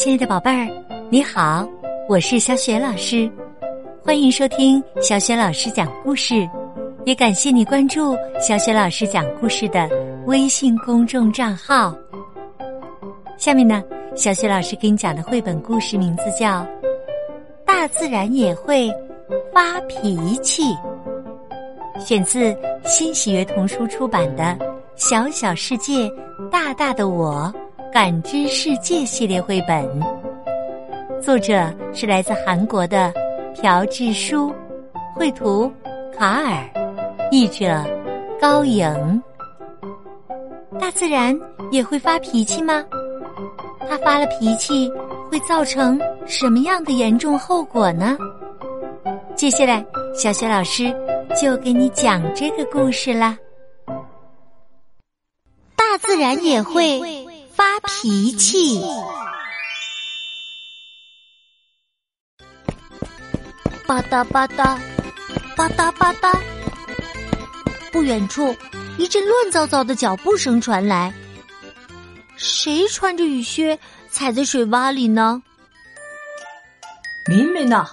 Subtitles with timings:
[0.00, 0.66] 亲爱的宝贝儿，
[1.10, 1.68] 你好，
[2.08, 3.30] 我是小雪老师，
[4.02, 6.48] 欢迎收听小雪老师讲故事，
[7.04, 9.86] 也感谢你关注小雪老师讲故事的
[10.24, 11.94] 微信公众账号。
[13.36, 13.84] 下面呢，
[14.16, 16.62] 小雪老师给你讲的绘本故事名字叫
[17.66, 18.90] 《大自然也会
[19.52, 20.62] 发脾气》，
[22.02, 22.56] 选自
[22.86, 24.44] 新喜悦童书出版的
[24.96, 26.10] 《小小世界，
[26.50, 27.52] 大大的我》。
[27.92, 29.84] 感知世界系列绘本，
[31.20, 33.12] 作者是来自韩国的
[33.60, 34.54] 朴智书，
[35.16, 35.70] 绘图
[36.16, 36.64] 卡尔，
[37.32, 37.84] 译者
[38.40, 39.22] 高颖。
[40.78, 41.36] 大自然
[41.72, 42.84] 也会发脾气吗？
[43.88, 44.88] 它发了脾气
[45.28, 48.16] 会造成什么样的严重后果呢？
[49.34, 49.84] 接下来，
[50.14, 50.94] 小雪老师
[51.40, 53.36] 就给你讲这个故事啦。
[55.74, 57.19] 大自然也会。
[57.60, 58.80] 发脾气，
[63.86, 64.78] 吧嗒吧嗒，
[65.54, 66.40] 吧嗒吧嗒。
[67.92, 68.56] 不远处，
[68.96, 71.12] 一阵乱糟糟的脚步声传来。
[72.38, 73.78] 谁穿着雨靴
[74.10, 75.42] 踩在水洼里呢？
[77.26, 77.86] 明明呢？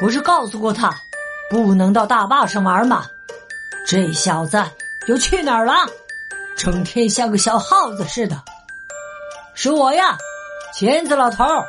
[0.00, 0.98] 不是告诉过他
[1.50, 3.04] 不能到大坝上玩吗？
[3.86, 4.64] 这小子
[5.08, 5.74] 又去哪儿了？
[6.56, 8.42] 整天像个小耗子似的。
[9.60, 10.16] 是我呀，
[10.72, 11.66] 钳子老头儿。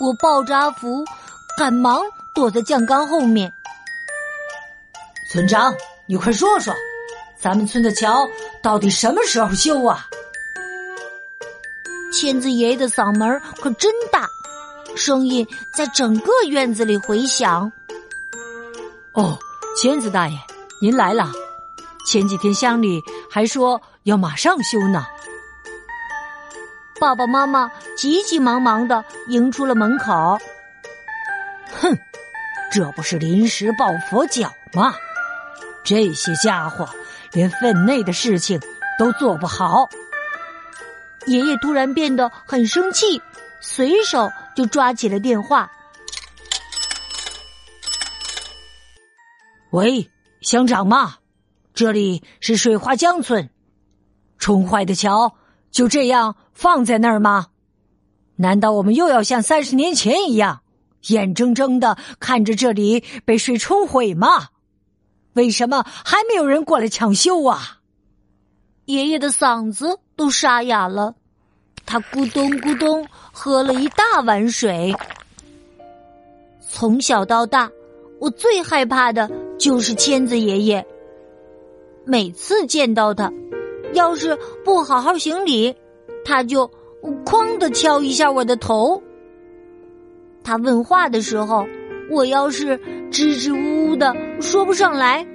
[0.00, 1.04] 我抱着阿福，
[1.56, 2.02] 赶忙
[2.34, 3.52] 躲在酱缸后面。
[5.30, 5.72] 村长，
[6.08, 6.74] 你快说说，
[7.40, 8.26] 咱们村的桥
[8.60, 10.08] 到底什么时候修啊？
[12.12, 14.26] 钳子爷爷的嗓门可真大，
[14.96, 17.70] 声音在整个院子里回响。
[19.12, 19.38] 哦，
[19.80, 20.36] 钳子大爷，
[20.82, 21.30] 您来了。
[22.08, 25.06] 前几天乡里还说要马上修呢。
[27.00, 30.38] 爸爸妈妈急急忙忙的迎出了门口。
[31.72, 31.98] 哼，
[32.70, 34.94] 这不是临时抱佛脚吗？
[35.82, 36.86] 这些家伙
[37.32, 38.60] 连分内的事情
[38.98, 39.88] 都做不好。
[41.24, 43.22] 爷爷突然变得很生气，
[43.62, 45.70] 随手就抓起了电话。
[49.70, 50.10] 喂，
[50.42, 51.16] 乡长吗？
[51.72, 53.48] 这里是水花江村，
[54.38, 55.34] 冲坏的桥。
[55.70, 57.48] 就这样放在那儿吗？
[58.36, 60.62] 难道我们又要像三十年前一样，
[61.08, 64.48] 眼睁睁的看着这里被水冲毁吗？
[65.34, 67.78] 为什么还没有人过来抢修啊？
[68.86, 71.14] 爷爷的嗓子都沙哑了，
[71.86, 74.92] 他咕咚咕咚喝了一大碗水。
[76.68, 77.70] 从小到大，
[78.18, 80.84] 我最害怕的就是签子爷爷。
[82.04, 83.30] 每次见到他。
[83.92, 85.74] 要是不好好行礼，
[86.24, 86.70] 他就
[87.24, 89.02] 哐的敲一下我的头。
[90.42, 91.66] 他问话的时候，
[92.10, 92.78] 我要是
[93.10, 95.26] 支支吾吾的说不上来，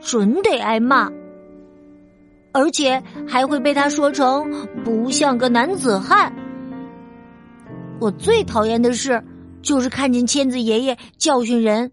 [0.00, 1.10] 准得挨骂，
[2.52, 6.34] 而且还会被他说成不像个男子汉。
[8.00, 9.22] 我最讨厌的事
[9.62, 11.92] 就是看见签子爷爷教训人，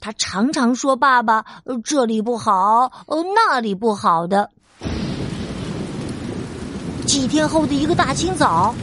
[0.00, 1.44] 他常常说爸爸
[1.84, 2.90] 这里不好，
[3.34, 4.50] 那里不好的。
[7.06, 8.74] 几天后的一个大清早，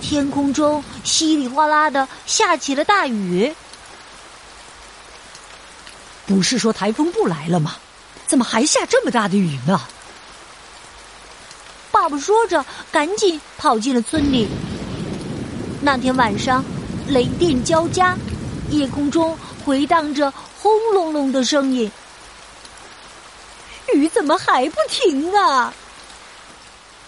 [0.00, 3.54] 天空中稀里哗啦的下起了大雨。
[6.26, 7.74] 不是说台风不来了吗？
[8.26, 9.80] 怎么还下这么大的雨呢？
[11.90, 14.48] 爸爸说着，赶紧跑进了村里。
[15.82, 16.64] 那天晚上，
[17.08, 18.16] 雷电交加，
[18.70, 21.90] 夜空中回荡着轰隆隆的声音。
[23.92, 25.74] 雨怎么还不停啊？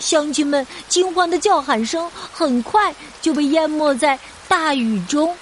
[0.02, 2.92] 乡亲们惊慌的叫喊声很快
[3.22, 4.18] 就被淹没在
[4.48, 5.34] 大雨中。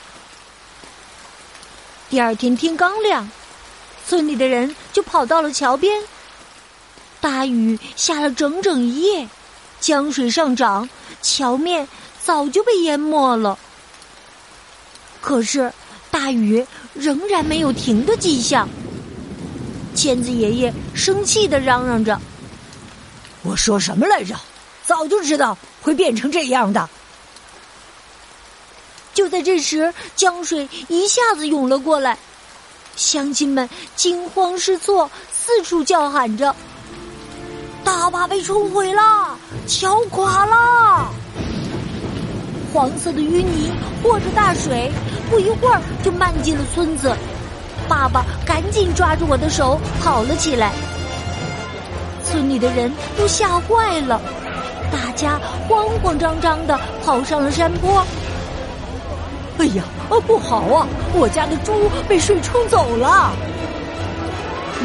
[2.11, 3.27] 第二天天刚亮，
[4.07, 6.03] 村里的人就跑到了桥边。
[7.21, 9.27] 大雨下了整整一夜，
[9.81, 10.89] 江水上涨，
[11.23, 11.89] 桥面
[12.23, 13.59] 早就被淹没了。
[15.23, 15.73] 可是
[16.11, 18.69] 大雨仍然没有停的迹象。
[19.95, 22.21] 千子爷爷生气的嚷嚷着
[23.43, 24.35] ：“我说什么来着？”
[24.91, 26.89] 早就知道会变成这样的。
[29.15, 32.19] 就在这时，江水一下子涌了过来，
[32.97, 36.53] 乡亲们惊慌失措，四处叫喊着
[37.85, 39.39] ：“大坝被冲毁了，
[39.69, 41.13] 桥垮了！”
[42.75, 43.71] 黄色的淤泥
[44.03, 44.91] 和着大水，
[45.31, 47.15] 不一会儿就漫进了村子。
[47.89, 50.73] 爸爸赶紧抓住我的手跑了起来，
[52.25, 54.21] 村里的人都吓坏了。
[55.11, 58.07] 大家慌慌张张的跑上了山坡。
[59.59, 59.83] 哎呀，
[60.25, 60.87] 不好啊！
[61.13, 63.33] 我家的猪被水冲走了。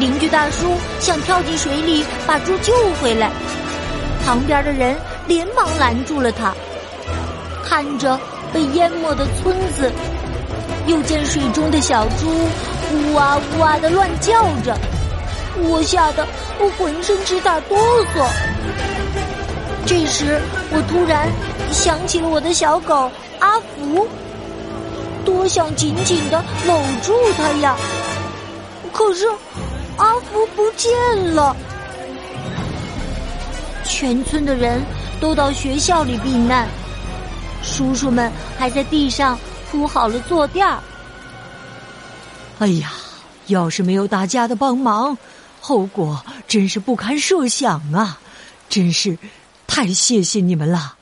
[0.00, 0.66] 邻居大叔
[0.98, 3.30] 想跳进水里把猪救回来，
[4.24, 4.96] 旁边的人
[5.28, 6.52] 连忙拦住了他。
[7.64, 8.18] 看着
[8.52, 9.92] 被淹没的村子，
[10.88, 12.26] 又见水中的小猪
[12.92, 14.76] 呜哇呜哇的乱叫着，
[15.58, 16.26] 我吓得
[16.58, 17.78] 我浑身直打哆
[18.12, 18.26] 嗦。
[19.86, 20.40] 这时，
[20.72, 21.30] 我突然
[21.70, 24.06] 想起了我的小狗阿福。
[25.24, 27.76] 多想紧紧的搂住他呀！
[28.92, 29.28] 可是
[29.96, 30.90] 阿福不见
[31.34, 31.56] 了。
[33.84, 34.80] 全村的人
[35.20, 36.68] 都到学校里避难，
[37.62, 39.38] 叔叔们还在地上
[39.70, 40.78] 铺好了坐垫儿。
[42.58, 42.92] 哎呀，
[43.46, 45.16] 要是没有大家的帮忙，
[45.60, 48.18] 后果真是不堪设想啊！
[48.68, 49.16] 真是
[49.76, 50.96] 太谢谢你们了。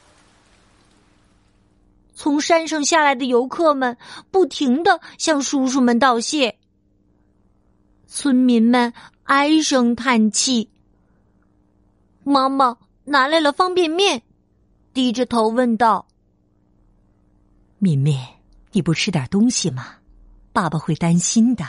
[2.17, 3.97] 从山上下来的游客们
[4.33, 6.59] 不停的向叔叔们道谢，
[8.09, 8.93] 村民们
[9.23, 10.69] 唉声叹气。
[12.25, 14.23] 妈妈拿来了方便面，
[14.93, 16.09] 低着头问道
[17.79, 18.19] ：“敏敏，
[18.73, 19.87] 你不吃点东西吗？
[20.53, 21.65] 爸爸会担心的。”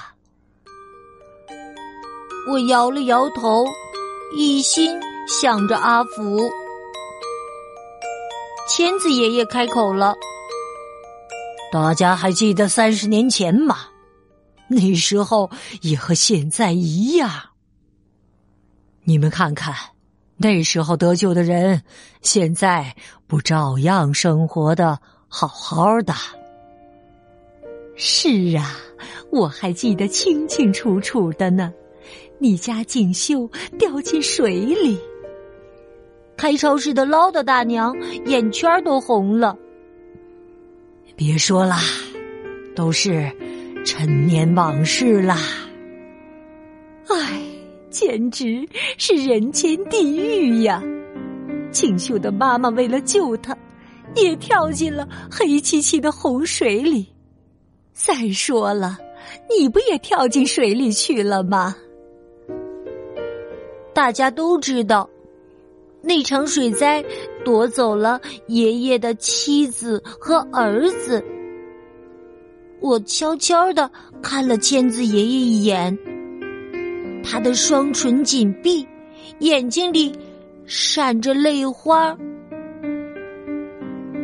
[2.50, 3.64] 我摇了摇头，
[4.36, 6.50] 一心想着阿福。
[8.68, 10.16] 千子爷爷开口了。
[11.72, 13.78] 大家还记得三十年前吗？
[14.68, 15.52] 那时候
[15.82, 17.30] 也和现在一样。
[19.04, 19.76] 你们看看，
[20.38, 21.84] 那时候得救的人，
[22.22, 22.96] 现在
[23.28, 26.14] 不照样生活的好好的？
[27.96, 28.76] 是啊，
[29.32, 31.72] 我还记得清清楚楚的呢。
[32.40, 33.48] 你家锦绣
[33.78, 35.00] 掉进水里，
[36.46, 37.92] 开超市的唠叨大娘
[38.28, 39.58] 眼圈都红了。
[41.16, 41.80] 别说啦，
[42.76, 43.28] 都是
[43.84, 45.40] 陈年往事啦。
[47.08, 47.42] 唉，
[47.90, 48.64] 简直
[49.00, 50.84] 是人间地狱呀！
[51.72, 53.58] 锦绣的妈妈为了救他，
[54.16, 57.08] 也跳进了黑漆漆的洪水里。
[57.92, 59.00] 再说了，
[59.50, 61.76] 你不也跳进水里去了吗？
[63.96, 65.10] 大家都知道。
[66.06, 67.04] 那场水灾
[67.44, 71.24] 夺走了爷爷的妻子和儿子。
[72.80, 73.90] 我悄悄的
[74.22, 75.98] 看了千子爷爷一眼，
[77.24, 78.88] 他的双唇紧闭，
[79.40, 80.16] 眼睛里
[80.68, 82.16] 闪着泪花。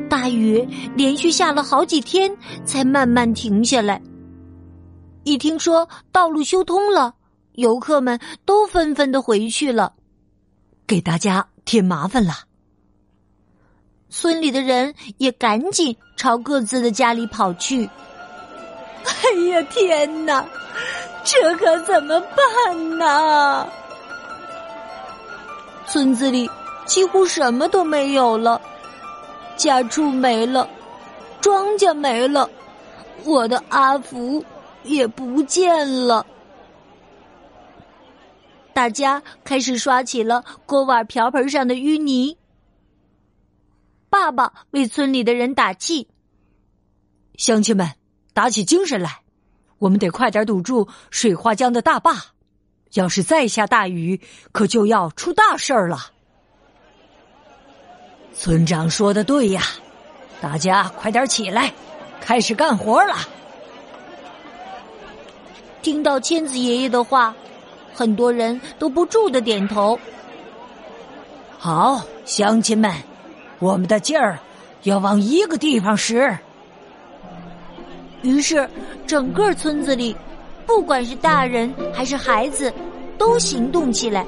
[0.07, 2.31] 大雨连续下了好几天，
[2.63, 3.99] 才慢慢停下来。
[5.23, 7.15] 一听说道路修通了，
[7.53, 9.93] 游客们都纷纷的回去了，
[10.85, 11.47] 给大家。
[11.65, 12.33] 添麻烦了，
[14.09, 17.89] 村里的人也赶紧朝各自的家里跑去。
[19.05, 20.45] 哎呀，天哪，
[21.23, 23.67] 这可怎么办呢？
[25.87, 26.49] 村子里
[26.85, 28.61] 几乎什么都没有了，
[29.55, 30.67] 家畜没了，
[31.39, 32.49] 庄稼没了，
[33.23, 34.43] 我的阿福
[34.83, 36.25] 也不见了。
[38.81, 42.35] 大家开始刷起了锅碗瓢盆上的淤泥。
[44.09, 46.07] 爸爸为村里的人打气
[47.37, 47.91] ：“乡亲们，
[48.33, 49.21] 打起精神来，
[49.77, 52.33] 我们得快点堵住水花江的大坝。
[52.93, 54.19] 要是再下大雨，
[54.51, 56.07] 可就要出大事儿了。”
[58.33, 59.61] 村长说的对呀，
[60.41, 61.71] 大家快点起来，
[62.19, 63.15] 开始干活了。
[65.83, 67.35] 听到千子爷爷的话。
[67.93, 69.99] 很多人都不住的点头。
[71.57, 72.91] 好，乡亲们，
[73.59, 74.39] 我们的劲儿
[74.83, 76.35] 要往一个地方使。
[78.23, 78.69] 于是，
[79.05, 80.15] 整个村子里，
[80.65, 82.73] 不管是大人还是孩子，
[83.17, 84.25] 都行动起来，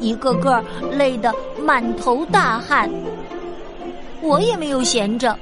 [0.00, 0.62] 一个个
[0.92, 2.90] 累得满头大汗。
[4.20, 5.38] 我也没有闲着，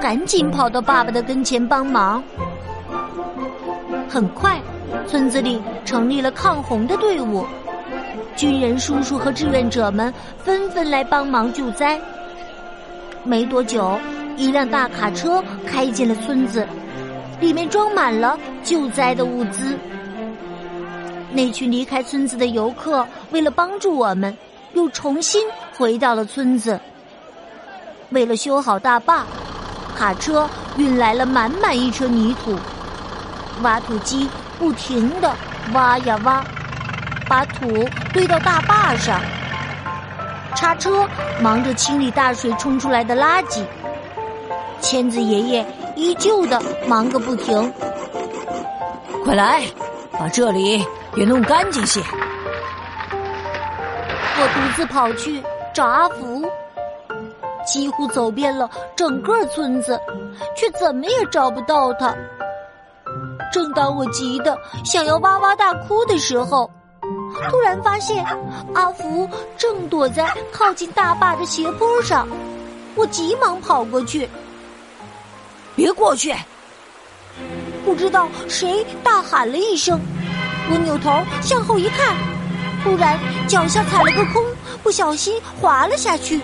[0.00, 2.22] 赶紧跑到爸爸的跟前帮忙。
[4.08, 4.60] 很快。
[5.06, 7.44] 村子里成立了抗洪的队伍，
[8.36, 10.12] 军人叔叔和志愿者们
[10.44, 12.00] 纷纷来帮忙救灾。
[13.24, 13.98] 没多久，
[14.36, 16.66] 一辆大卡车开进了村子，
[17.40, 19.76] 里面装满了救灾的物资。
[21.30, 24.34] 那群离开村子的游客为了帮助我们，
[24.72, 25.44] 又重新
[25.76, 26.80] 回到了村子。
[28.10, 29.26] 为了修好大坝，
[29.94, 32.56] 卡车运来了满满一车泥土，
[33.62, 34.26] 挖土机。
[34.58, 35.34] 不停的
[35.72, 36.44] 挖呀挖，
[37.28, 39.20] 把土堆到大坝上。
[40.56, 41.06] 叉车
[41.40, 43.62] 忙着清理大水冲出来的垃圾，
[44.80, 47.72] 千子爷爷依旧的忙个不停。
[49.24, 49.62] 快来，
[50.12, 50.84] 把这里
[51.14, 52.02] 也弄干净些。
[54.40, 56.44] 我独自跑去找阿福，
[57.64, 60.00] 几乎走遍了整个村子，
[60.56, 62.12] 却怎么也找不到他。
[63.52, 66.70] 正当我急得想要哇哇大哭的时候，
[67.50, 68.24] 突然发现
[68.74, 72.26] 阿福正躲在靠近大坝的斜坡上。
[72.94, 74.28] 我急忙跑过去，
[75.76, 76.34] 别过去！
[77.84, 80.00] 不知道谁大喊了一声，
[80.70, 82.16] 我扭头向后一看，
[82.82, 84.44] 突然脚下踩了个空，
[84.82, 86.40] 不小心滑了下去。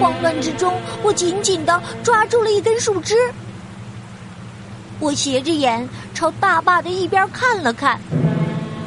[0.00, 0.72] 慌乱之中，
[1.02, 3.16] 我紧紧的抓住了一根树枝。
[5.02, 8.00] 我斜着眼朝大坝的一边看了看，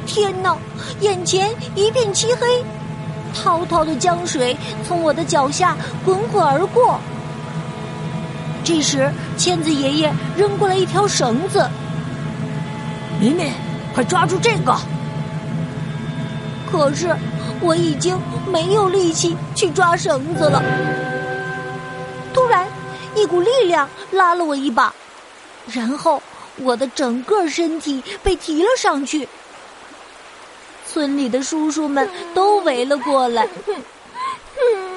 [0.06, 0.58] 天哪！
[1.02, 2.64] 眼前一片漆黑，
[3.34, 4.56] 滔滔的江水
[4.88, 6.98] 从我的脚下滚滚而过。
[8.64, 11.70] 这时，千子爷爷扔过来一条绳子，
[13.20, 13.52] 明明，
[13.94, 14.74] 快抓住这个！
[16.72, 17.14] 可是
[17.60, 18.18] 我已经
[18.50, 20.64] 没有力气去抓绳子了。
[22.34, 22.66] 突然，
[23.16, 24.94] 一股力量拉了我一把。
[25.72, 26.22] 然后，
[26.58, 29.28] 我的整个身体被提了上去。
[30.88, 33.48] 村里的叔叔们都围了过来。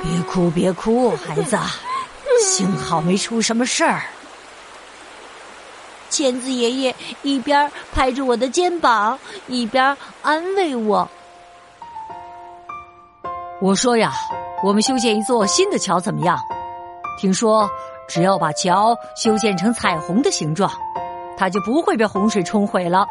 [0.03, 1.59] 别哭，别哭，孩子，
[2.41, 4.03] 幸好没出什么事儿。
[6.11, 11.09] 千子爷爷一边拍着我的肩膀，一边安慰我。
[13.61, 14.13] 我说呀，
[14.63, 16.39] 我们修建一座新的桥怎么样？
[17.19, 17.69] 听说。
[18.09, 20.71] 只要把桥修建成彩虹的形状，
[21.37, 23.07] 它就不会被洪水冲毁了。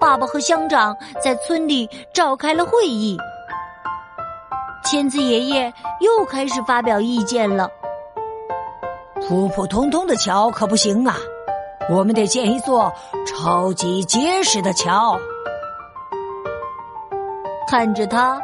[0.00, 3.16] 爸爸和乡长在村里召开了会议，
[4.84, 7.70] 千子爷爷又开始发表意见了。
[9.26, 11.16] 普普通通的桥可不行啊，
[11.90, 12.90] 我们得建一座
[13.26, 15.18] 超级结实的桥。
[17.68, 18.40] 看着他，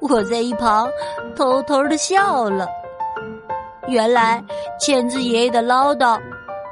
[0.00, 0.88] 我在一旁
[1.34, 2.68] 偷偷的笑了。
[3.88, 4.42] 原来
[4.80, 6.20] 钳子爷爷的唠叨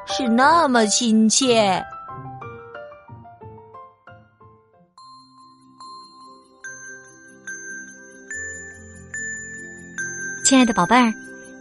[0.07, 1.83] 是那么亲切。
[10.45, 11.13] 亲爱的宝贝儿，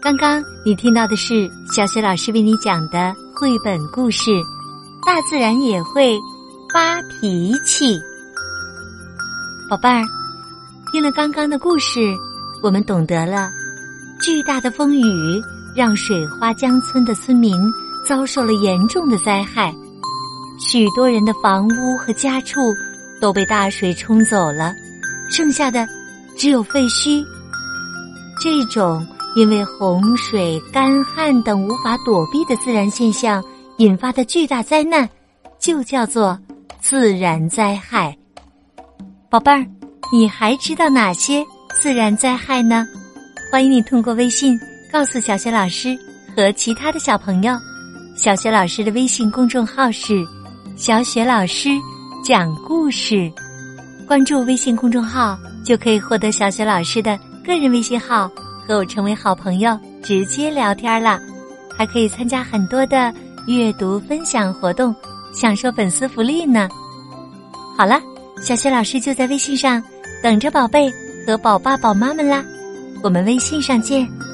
[0.02, 4.32] 刚刚你听到的是小雪老师为你讲的绘本故事
[5.06, 6.18] 《大自然也会
[6.74, 7.98] 发脾气》。
[9.70, 10.04] 宝贝儿，
[10.92, 12.14] 听了刚刚的故事，
[12.62, 13.50] 我们懂得了。
[14.22, 15.42] 巨大的风雨
[15.76, 17.54] 让水花江村的村民
[18.08, 19.74] 遭受了严重的灾害，
[20.60, 22.62] 许多人的房屋和家畜
[23.20, 24.74] 都被大水冲走了，
[25.30, 25.88] 剩下的
[26.38, 27.24] 只有废墟。
[28.42, 29.06] 这种
[29.36, 33.44] 因为洪水、干旱等无法躲避的自然现象
[33.78, 35.10] 引发的巨大灾难，
[35.60, 36.38] 就叫做
[36.80, 38.16] 自然灾害。
[39.30, 39.66] 宝贝儿，
[40.12, 41.44] 你还知道哪些
[41.82, 42.86] 自然灾害呢？
[43.54, 44.60] 欢迎你通过微信
[44.92, 45.96] 告诉小雪老师
[46.36, 47.54] 和其他的小朋友。
[48.16, 50.26] 小雪老师的微信公众号是
[50.76, 51.70] “小雪老师
[52.26, 53.32] 讲故事”，
[54.10, 58.28] 关注微信公众号就可以获得小雪老师的个人微信号，
[58.68, 61.20] 和我成为好朋友，直接聊天啦。
[61.78, 63.14] 还可以参加很多的
[63.46, 64.96] 阅读分享活动，
[65.32, 66.68] 享受粉丝福利呢。
[67.78, 68.02] 好了，
[68.42, 69.80] 小雪老师就在微信上
[70.24, 70.92] 等着宝贝
[71.28, 72.44] 和宝爸宝妈们啦。
[73.04, 74.33] 我们微信上见。